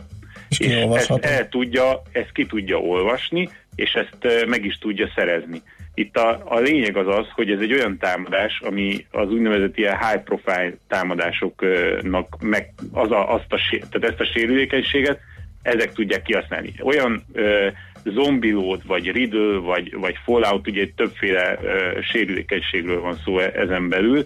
[0.49, 5.61] és, és ezt el tudja, ezt ki tudja olvasni, és ezt meg is tudja szerezni.
[5.93, 9.97] Itt a, a lényeg az az, hogy ez egy olyan támadás, ami az úgynevezett ilyen
[9.97, 15.19] high profile támadásoknak meg az a, azt a, tehát ezt a sérülékenységet
[15.61, 16.73] ezek tudják kihasználni.
[16.83, 17.67] Olyan ö,
[18.03, 24.25] zombilót, vagy Riddle, vagy, vagy Fallout, ugye többféle ö, sérülékenységről van szó e, ezen belül,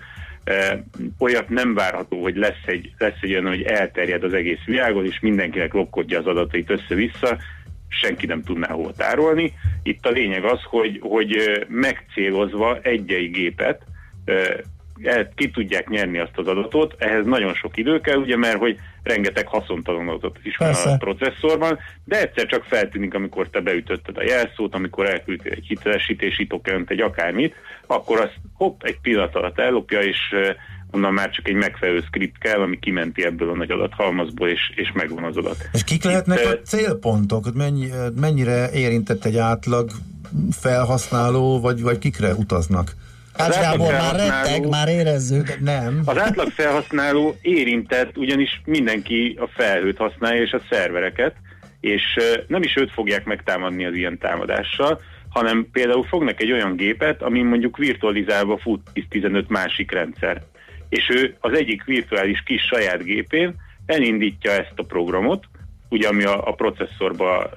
[1.19, 5.19] olyat nem várható, hogy lesz egy, lesz egy olyan, hogy elterjed az egész világon, és
[5.19, 7.37] mindenkinek lopkodja az adatait össze-vissza,
[7.87, 9.53] senki nem tudná hova tárolni.
[9.83, 13.81] Itt a lényeg az, hogy, hogy megcélozva egy-egy gépet
[15.05, 18.79] el, ki tudják nyerni azt az adatot, ehhez nagyon sok idő kell, ugye, mert hogy
[19.03, 20.83] rengeteg haszontalan adatot is Persze.
[20.83, 25.65] van a processzorban, de egyszer csak feltűnik, amikor te beütötted a jelszót, amikor elküldtél egy
[25.67, 27.55] hitelesítési tokent, egy akármit,
[27.87, 30.17] akkor azt hopp, egy pillanat alatt ellopja, és
[30.91, 34.91] onnan már csak egy megfelelő script kell, ami kimenti ebből a nagy adathalmazból, és, és
[34.93, 35.69] megvan az adat.
[35.73, 37.53] És kik lehetnek Itt, a célpontok?
[37.53, 37.89] Mennyi,
[38.19, 39.91] mennyire érintett egy átlag
[40.51, 42.95] felhasználó, vagy, vagy kikre utaznak?
[43.37, 45.59] Ács Gábor már retteg, már érezzük.
[45.59, 46.01] Nem.
[46.05, 51.35] Az átlag felhasználó érintett, ugyanis mindenki a felhőt használja és a szervereket,
[51.79, 52.01] és
[52.47, 57.41] nem is őt fogják megtámadni az ilyen támadással, hanem például fognak egy olyan gépet, ami
[57.41, 60.41] mondjuk virtualizálva fut 10-15 másik rendszer.
[60.89, 65.43] És ő az egyik virtuális kis saját gépén elindítja ezt a programot,
[65.93, 67.49] ugye ami a, a processzorba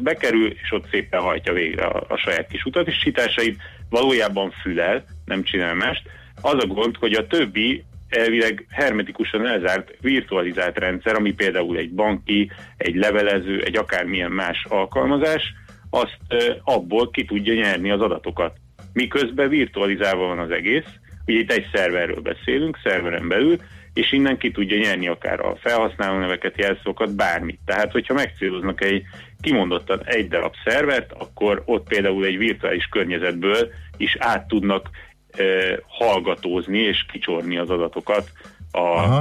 [0.00, 5.74] bekerül, és ott szépen hajtja végre a, a saját kis utasításait, valójában fülel, nem csinál
[5.74, 6.02] mást.
[6.40, 12.50] Az a gond, hogy a többi elvileg hermetikusan elzárt virtualizált rendszer, ami például egy banki,
[12.76, 15.54] egy levelező, egy akármilyen más alkalmazás,
[15.90, 16.18] azt
[16.64, 18.56] abból ki tudja nyerni az adatokat.
[18.92, 20.86] Miközben virtualizálva van az egész,
[21.26, 23.58] ugye itt egy szerverről beszélünk, szerveren belül,
[23.94, 27.58] és innen ki tudja nyerni akár a felhasználó neveket, jelszókat, bármit.
[27.64, 29.02] Tehát, hogyha megcéloznak egy
[29.40, 34.90] kimondottan egy darab szervert, akkor ott például egy virtuális környezetből is át tudnak
[35.30, 35.44] e,
[35.86, 38.30] hallgatózni és kicsorni az adatokat
[38.72, 39.18] a,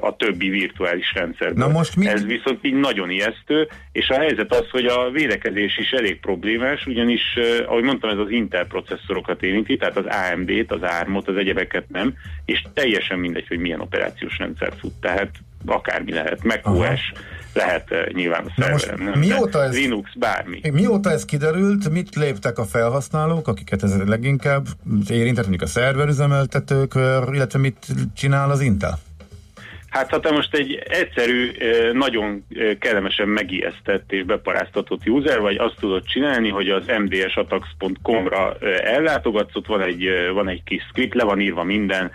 [0.00, 1.66] a többi virtuális rendszerből.
[1.66, 2.06] Na most mi...
[2.06, 6.86] Ez viszont így nagyon ijesztő, és a helyzet az, hogy a védekezés is elég problémás,
[6.86, 7.22] ugyanis,
[7.66, 12.14] ahogy mondtam, ez az Intel processzorokat érinti, tehát az AMD-t, az ARM-ot, az egyebeket nem,
[12.44, 14.92] és teljesen mindegy, hogy milyen operációs rendszer fut.
[15.00, 15.30] Tehát
[15.66, 17.12] akármi lehet, macOS,
[17.54, 19.18] lehet nyilván a szerveren?
[19.18, 20.60] Mióta ez, Linux, bármi.
[20.72, 24.66] Mióta ez kiderült, mit léptek a felhasználók, akiket ez leginkább
[25.08, 26.94] érintett, mondjuk a szerverüzemeltetők,
[27.32, 27.86] illetve mit
[28.16, 28.98] csinál az Intel?
[29.90, 31.50] Hát ha te most egy egyszerű,
[31.92, 32.46] nagyon
[32.78, 39.80] kellemesen megijesztett és beparáztatott user vagy, azt tudod csinálni, hogy az mdsattacks.com-ra ellátogatsz, ott van
[39.80, 42.10] egy, van egy kis script, le van írva minden,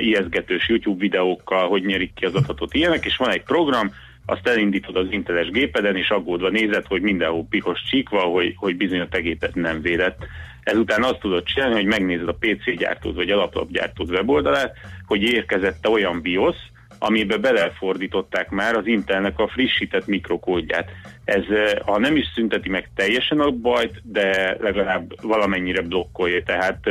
[0.00, 3.92] ijeszgetős YouTube videókkal, hogy nyerik ki az adatot ilyenek, és van egy program,
[4.26, 9.00] azt elindítod az inteles gépeden, és aggódva nézed, hogy mindenhol piros csíkva, hogy, hogy bizony
[9.00, 10.26] a te géped nem védett.
[10.62, 13.70] Ezután azt tudod csinálni, hogy megnézed a PC gyártód vagy a laptop
[14.08, 16.56] weboldalát, hogy érkezett olyan BIOS,
[16.98, 20.90] amiben belefordították már az Intelnek a frissített mikrokódját.
[21.24, 21.42] Ez,
[21.84, 26.90] ha nem is szünteti meg teljesen a bajt, de legalább valamennyire blokkolja, tehát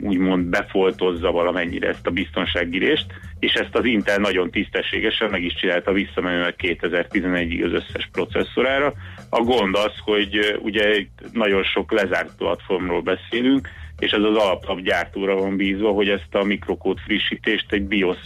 [0.00, 3.06] úgymond befoltozza valamennyire ezt a biztonságírést,
[3.38, 8.92] és ezt az Intel nagyon tisztességesen meg is csinálta visszamenőleg 2011-ig az összes processzorára.
[9.30, 15.34] A gond az, hogy ugye nagyon sok lezárt platformról beszélünk, és ez az alaplap gyártóra
[15.34, 18.18] van bízva, hogy ezt a mikrokód frissítést egy BIOS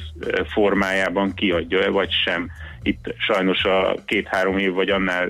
[0.46, 2.50] formájában kiadja-e, vagy sem.
[2.82, 5.28] Itt sajnos a két-három év vagy annál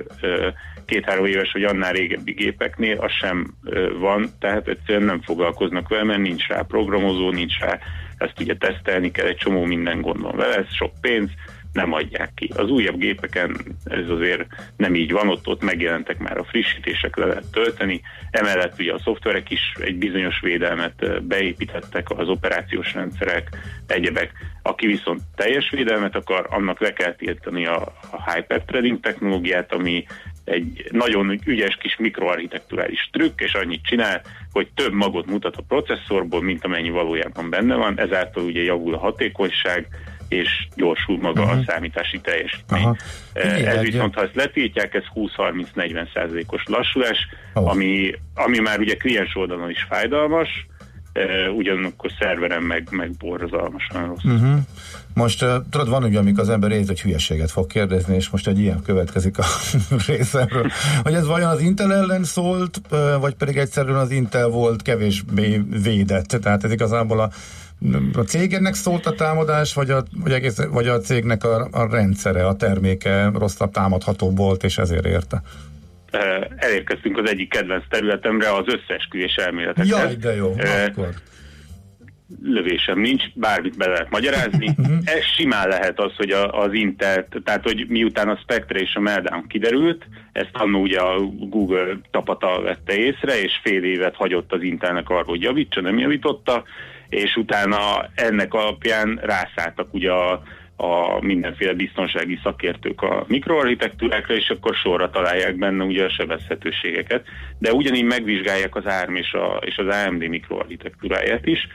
[0.87, 3.55] két-három éves vagy annál régebbi gépeknél az sem
[3.99, 7.79] van, tehát egyszerűen nem foglalkoznak vele, mert nincs rá programozó, nincs rá,
[8.19, 11.31] ezt ugye tesztelni kell, egy csomó minden gond van vele, ez sok pénz,
[11.77, 12.51] nem adják ki.
[12.57, 17.27] Az újabb gépeken ez azért nem így van, ott, ott megjelentek már a frissítések, le
[17.27, 18.01] lehet tölteni.
[18.31, 23.49] Emellett ugye a szoftverek is egy bizonyos védelmet beépítettek, az operációs rendszerek,
[23.87, 24.33] egyebek.
[24.63, 30.05] Aki viszont teljes védelmet akar, annak le kell tiltani a, a hyperthreading technológiát, ami
[30.47, 34.23] egy nagyon ügyes kis mikroarchitekturális trükk, és annyit csinál,
[34.53, 38.99] hogy több magot mutat a processzorból, mint amennyi valójában benne van, ezáltal ugye javul a
[38.99, 39.89] hatékonyság,
[40.29, 41.59] és gyorsul maga uh-huh.
[41.59, 42.83] a számítási teljesítmény.
[42.83, 42.97] Aha.
[43.65, 47.19] Ez viszont, ha ezt letiltják, ez 20-30-40 százalékos lassulás,
[47.55, 47.71] oh.
[47.71, 50.67] ami, ami már ugye kliens oldalon is fájdalmas,
[51.57, 54.25] ugyanakkor szerveren meg, meg borzalmasan rossz.
[54.25, 54.59] Uh-huh.
[55.17, 58.59] Most tudod, van ugye, amikor az ember érzi, hogy hülyeséget fog kérdezni, és most egy
[58.59, 59.45] ilyen következik a
[60.07, 60.71] részemről,
[61.03, 62.81] hogy ez vajon az Intel ellen szólt,
[63.21, 67.31] vagy pedig egyszerűen az Intel volt kevésbé védett, tehát ez igazából a
[68.15, 72.47] a cégnek szólt a támadás, vagy a, vagy egész, vagy a cégnek a, a rendszere,
[72.47, 75.43] a terméke rosszabb támadható volt, és ezért érte?
[76.57, 79.89] Elérkeztünk az egyik kedvenc területemre, az összeesküvés elméletekhez.
[79.89, 80.55] Jaj, de jó,
[80.89, 81.09] akkor
[82.43, 84.75] lövésem nincs, bármit be lehet magyarázni.
[84.77, 84.93] Mhm.
[85.05, 89.01] Ez simán lehet az, hogy a, az Intel, tehát hogy miután a Spectre és a
[89.01, 94.63] Meltdown kiderült, ezt annó ugye a Google tapata vette észre, és fél évet hagyott az
[94.63, 96.65] Intelnek arról, hogy javítsa, nem javította,
[97.09, 100.43] és utána ennek alapján rászálltak ugye a,
[100.77, 107.27] a mindenféle biztonsági szakértők a mikroarchitektúrákra, és akkor sorra találják benne ugye a sebezhetőségeket.
[107.59, 111.69] De ugyanígy megvizsgálják az ARM és, a, és az AMD mikroarchitektúráját is.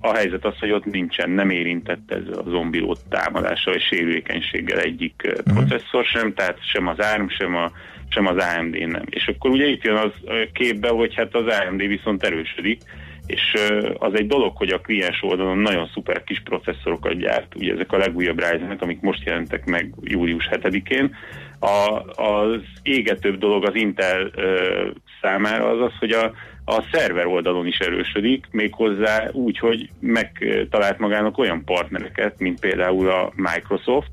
[0.00, 5.22] A helyzet az, hogy ott nincsen, nem érintett ez a zombilót támadása vagy sérülékenységgel egyik
[5.26, 5.54] uh-huh.
[5.54, 7.70] processzor sem, tehát sem az ARM, sem, a,
[8.08, 9.04] sem az AMD nem.
[9.10, 10.12] És akkor ugye itt jön az
[10.52, 12.80] képbe, hogy hát az AMD viszont erősödik,
[13.26, 13.54] és
[13.98, 17.98] az egy dolog, hogy a kliens oldalon nagyon szuper kis processzorokat gyárt, ugye ezek a
[17.98, 21.16] legújabb ryzen amik most jelentek meg július 7-én.
[21.60, 24.88] A, az égetőbb dolog az Intel ö,
[25.20, 26.32] számára az az, hogy a,
[26.64, 33.32] a szerver oldalon is erősödik, méghozzá úgy, hogy megtalált magának olyan partnereket, mint például a
[33.34, 34.10] Microsoft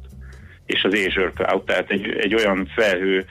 [0.66, 3.26] és az Azure Cloud, tehát egy, egy olyan felhő,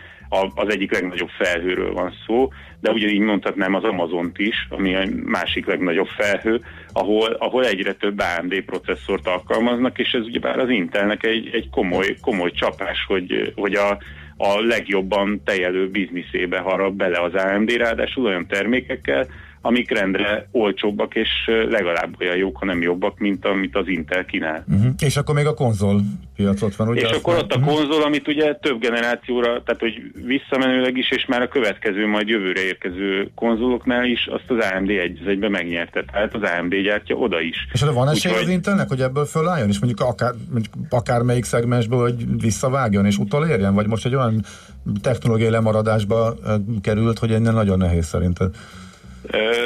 [0.54, 2.48] az egyik legnagyobb felhőről van szó,
[2.80, 6.60] de ugyanígy mondhatnám az Amazont is, ami a másik legnagyobb felhő,
[6.92, 12.16] ahol, ahol egyre több AMD processzort alkalmaznak, és ez ugyebár az Intelnek egy, egy komoly,
[12.20, 13.98] komoly csapás, hogy, hogy a,
[14.42, 19.26] a legjobban tejelő bizniszébe harap bele az AMD, ráadásul olyan termékekkel,
[19.62, 21.28] amik rendre olcsóbbak, és
[21.68, 24.64] legalább olyan jók, ha nem jobbak, mint amit az Intel kínál.
[24.68, 24.92] Uh-huh.
[24.98, 26.00] És akkor még a konzol
[26.36, 27.00] piacot van, ugye?
[27.00, 27.74] És akkor ott a uh-huh.
[27.74, 32.60] konzol, amit ugye több generációra, tehát hogy visszamenőleg is, és már a következő, majd jövőre
[32.60, 36.04] érkező konzoloknál is azt az AMD egy egybe megnyerte.
[36.12, 37.56] Tehát az AMD gyártja oda is.
[37.72, 42.00] És van esély Úgy, az Intelnek, hogy ebből fölálljon, és mondjuk akár, mondjuk akármelyik szegmensből,
[42.00, 43.74] hogy visszavágjon és utolérjen?
[43.74, 44.44] Vagy most egy olyan
[45.02, 46.34] technológiai lemaradásba
[46.82, 48.54] került, hogy ennél nagyon nehéz szerinted?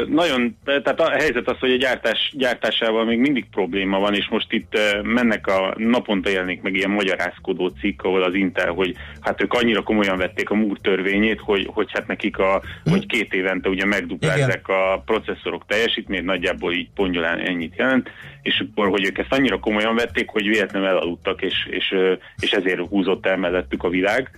[0.06, 4.52] Nagyon, tehát a helyzet az, hogy a gyártás, gyártásával még mindig probléma van, és most
[4.52, 9.52] itt mennek a naponta jelenik meg ilyen magyarázkodó cikk, ahol az Intel, hogy hát ők
[9.52, 12.90] annyira komolyan vették a múr törvényét, hogy, hogy hát nekik a, hm.
[12.90, 18.10] hogy két évente ugye megduplázzák a processzorok teljesítményt, nagyjából így pongyolán ennyit jelent,
[18.42, 21.94] és akkor, hogy ők ezt annyira komolyan vették, hogy véletlenül elaludtak, és, és,
[22.38, 24.30] és ezért húzott el mellettük a világ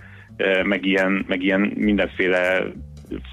[0.63, 2.63] meg ilyen, meg ilyen mindenféle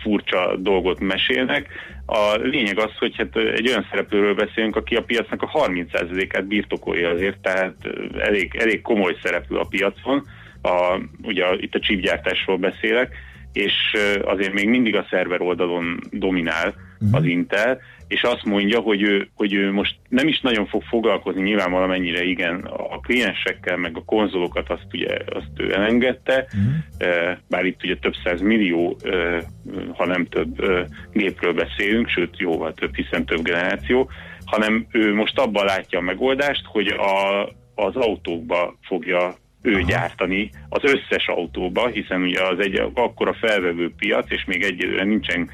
[0.02, 1.68] furcsa dolgot mesélnek.
[2.06, 7.08] A lényeg az, hogy hát egy olyan szereplőről beszélünk, aki a piacnak a 30%-át birtokolja
[7.08, 7.74] azért, tehát
[8.18, 10.26] elég, elég komoly szereplő a piacon.
[10.62, 13.16] A, ugye itt a csípgyártásról beszélek,
[13.52, 13.72] és
[14.24, 17.18] azért még mindig a szerver oldalon dominál uh-huh.
[17.18, 17.80] az Intel,
[18.14, 22.22] és azt mondja, hogy ő, hogy ő most nem is nagyon fog foglalkozni, nyilván valamennyire
[22.22, 27.36] igen, a kliensekkel, meg a konzolokat azt ugye azt ő elengedte, uh-huh.
[27.48, 28.96] bár itt ugye több száz millió,
[29.92, 30.64] ha nem több
[31.12, 34.10] gépről beszélünk, sőt jóval több, hiszen több generáció,
[34.44, 37.44] hanem ő most abban látja a megoldást, hogy a,
[37.74, 39.86] az autókba fogja ő Aha.
[39.88, 45.50] gyártani az összes autóba, hiszen ugye az egy akkora felvevő piac, és még egyelőre nincsen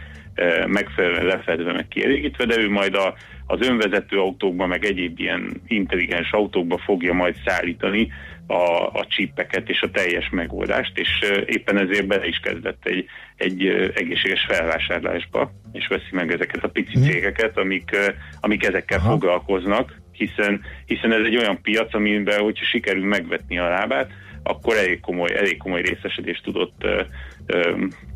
[0.66, 3.14] megfelelően lefedve, meg kielégítve, de ő majd a,
[3.46, 8.12] az önvezető autókba, meg egyéb ilyen intelligens autókba fogja majd szállítani
[8.46, 11.08] a, a csípeket és a teljes megoldást, és
[11.46, 13.04] éppen ezért bele is kezdett egy,
[13.36, 17.08] egy egészséges felvásárlásba, és veszi meg ezeket a pici mhm.
[17.08, 17.96] cégeket, amik,
[18.40, 19.10] amik ezekkel Aha.
[19.10, 24.10] foglalkoznak, hiszen, hiszen ez egy olyan piac, amiben, hogyha sikerül megvetni a lábát,
[24.42, 26.86] akkor elég komoly, elég komoly részesedést tudott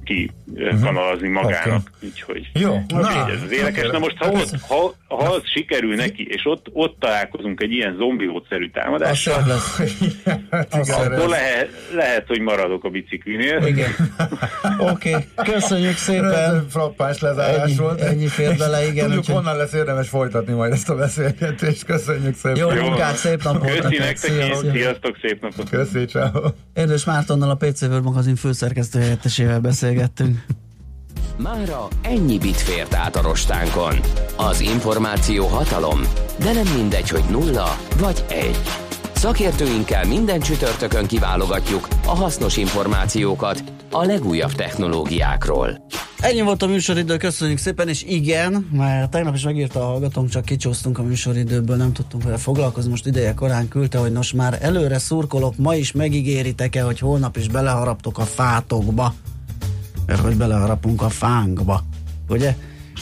[0.04, 0.82] ki uh-huh.
[0.82, 1.64] kanalazni magának.
[1.64, 2.08] Okay.
[2.08, 3.90] Úgyhogy Jó, na, ez az érdekes.
[3.90, 7.96] Na most, ha, ott, ha, ha az sikerül neki, és ott, ott találkozunk egy ilyen
[7.98, 9.34] zombiószerű támadással,
[10.70, 13.66] akkor lehet, lehet, hogy maradok a biciklinél.
[13.66, 13.90] Igen.
[14.92, 15.24] Oké, okay.
[15.44, 16.66] köszönjük szépen.
[16.68, 18.00] Frappás lezárás ennyi, volt.
[18.00, 19.04] Ennyi fér bele, igen.
[19.04, 21.84] Tudjuk, úgy, honnan lesz érdemes folytatni majd ezt a beszélgetést.
[21.84, 22.56] Köszönjük szépen.
[22.56, 23.80] Jó munkát, szép napot.
[23.80, 24.16] Köszi nektek,
[24.72, 25.68] sziasztok, szép napot.
[25.70, 26.50] Köszi, ciao.
[26.74, 29.60] Érdős Mártonnal a PC World magazin főszerkesztő helyettesével
[29.94, 30.44] beszélgettünk.
[31.36, 33.94] Mára ennyi bit fért át a rostánkon.
[34.36, 36.00] Az információ hatalom,
[36.38, 38.58] de nem mindegy, hogy nulla vagy egy.
[39.14, 45.86] Szakértőinkkel minden csütörtökön kiválogatjuk a hasznos információkat a legújabb technológiákról.
[46.18, 50.44] Ennyi volt a műsoridő, köszönjük szépen, és igen, mert tegnap is megírta a hallgatónk, csak
[50.44, 54.98] kicsúsztunk a műsoridőből, nem tudtunk vele foglalkozni, most ideje korán küldte, hogy nos már előre
[54.98, 59.14] szurkolok, ma is megígéritek-e, hogy holnap is beleharaptok a fátokba,
[60.06, 61.84] mert hogy beleharapunk a fánkba,
[62.28, 62.56] ugye?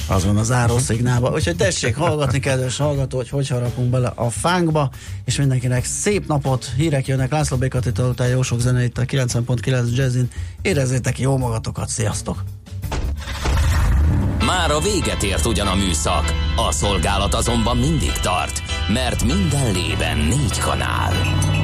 [0.09, 1.33] Az van az árószignálban.
[1.33, 4.91] Úgyhogy tessék hallgatni, kedves hallgató, hogy hogy harapunk bele a fánkba,
[5.25, 9.95] és mindenkinek szép napot, hírek jönnek, László Békatitól után jó sok zene itt a 90.9
[9.95, 10.31] Jazzin.
[10.63, 12.45] Érezzétek jó magatokat, sziasztok!
[14.47, 20.19] Már a véget ért ugyan a műszak, a szolgálat azonban mindig tart, mert minden lében
[20.19, 21.13] négy kanál.